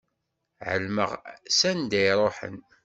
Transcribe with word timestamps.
Ɛelmeɣ 0.69 1.11
s 1.57 1.61
anda 1.69 1.99
i 1.99 2.03
iruḥen. 2.11 2.57